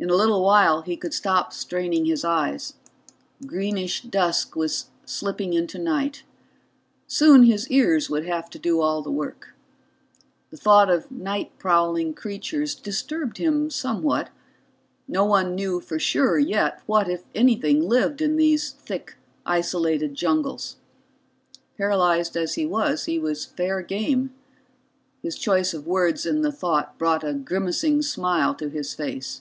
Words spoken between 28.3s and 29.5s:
to his face.